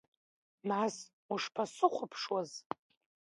[0.69, 0.95] Нас
[1.33, 2.51] ушԥасыхәаԥшуаз?